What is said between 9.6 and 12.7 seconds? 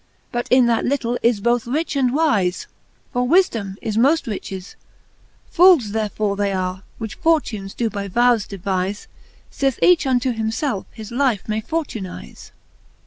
each unto himfelfe his life may fortunize.